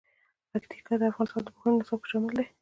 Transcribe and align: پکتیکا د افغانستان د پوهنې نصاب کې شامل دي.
پکتیکا 0.51 0.93
د 0.99 1.03
افغانستان 1.11 1.41
د 1.45 1.49
پوهنې 1.55 1.77
نصاب 1.79 1.99
کې 2.01 2.07
شامل 2.11 2.31
دي. 2.37 2.45